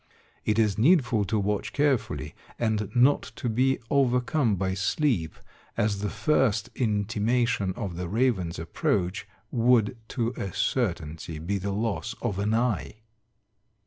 It 0.45 0.57
is 0.57 0.79
needful 0.79 1.25
to 1.25 1.37
watch 1.37 1.73
carefully, 1.73 2.33
and 2.57 2.89
not 2.95 3.21
to 3.35 3.47
be 3.47 3.77
overcome 3.91 4.55
by 4.55 4.73
sleep, 4.73 5.35
as 5.77 5.99
the 5.99 6.09
first 6.09 6.71
intimation 6.73 7.71
of 7.75 7.97
the 7.97 8.07
raven's 8.09 8.57
approach 8.57 9.27
would 9.51 9.95
to 10.07 10.29
a 10.35 10.51
certainty 10.55 11.37
be 11.37 11.59
the 11.59 11.69
loss 11.71 12.15
of 12.19 12.39
an 12.39 12.55
eye. 12.55 12.95